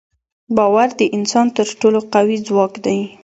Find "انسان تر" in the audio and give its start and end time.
1.17-1.67